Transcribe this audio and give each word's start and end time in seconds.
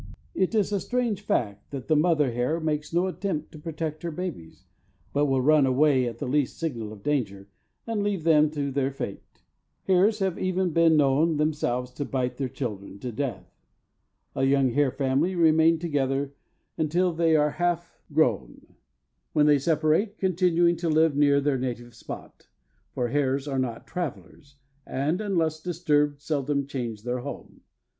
It 0.33 0.55
is 0.55 0.71
a 0.71 0.79
strange 0.79 1.21
fact 1.21 1.69
that 1.69 1.87
the 1.87 1.95
mother 1.95 2.31
hare 2.31 2.59
makes 2.59 2.91
no 2.91 3.05
attempt 3.05 3.51
to 3.51 3.59
protect 3.59 4.01
her 4.01 4.09
babies, 4.09 4.63
but 5.13 5.27
will 5.27 5.43
run 5.43 5.67
away 5.67 6.07
at 6.07 6.17
the 6.17 6.25
least 6.27 6.57
signal 6.57 6.91
of 6.91 7.03
danger, 7.03 7.49
and 7.85 8.01
leave 8.01 8.23
them 8.23 8.49
to 8.49 8.71
their 8.71 8.89
fate. 8.89 9.43
Hares 9.83 10.17
have 10.17 10.39
even 10.39 10.71
been 10.73 10.97
known 10.97 11.37
themselves 11.37 11.91
to 11.91 12.03
bite 12.05 12.37
their 12.37 12.49
children 12.49 12.97
to 12.97 13.11
death. 13.11 13.45
A 14.35 14.45
young 14.45 14.69
hare 14.71 14.89
family 14.89 15.35
remain 15.35 15.77
together 15.77 16.33
until 16.79 17.13
they 17.13 17.35
are 17.35 17.51
half 17.51 18.01
grown, 18.11 18.73
when 19.33 19.45
they 19.45 19.59
separate, 19.59 20.17
continuing 20.17 20.77
to 20.77 20.89
live 20.89 21.15
near 21.15 21.39
their 21.39 21.59
native 21.59 21.93
spot, 21.93 22.47
for 22.95 23.09
hares 23.09 23.47
are 23.47 23.59
not 23.59 23.85
travellers, 23.85 24.55
and, 24.83 25.21
unless 25.21 25.61
disturbed, 25.61 26.19
seldom 26.21 26.65
change 26.65 27.03
their 27.03 27.19
home. 27.19 27.61